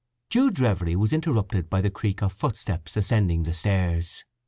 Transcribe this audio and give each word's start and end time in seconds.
IV 0.01 0.29
Jude's 0.31 0.59
reverie 0.59 0.95
was 0.95 1.13
interrupted 1.13 1.69
by 1.69 1.79
the 1.79 1.91
creak 1.91 2.23
of 2.23 2.33
footsteps 2.33 2.97
ascending 2.97 3.43
the 3.43 3.53
stairs. 3.53 4.23